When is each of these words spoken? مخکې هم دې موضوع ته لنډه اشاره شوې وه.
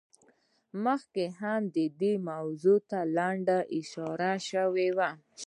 مخکې 0.85 1.25
هم 1.41 1.61
دې 2.01 2.13
موضوع 2.29 2.79
ته 2.89 2.99
لنډه 3.17 3.57
اشاره 3.79 4.33
شوې 4.49 4.89
وه. 4.97 5.09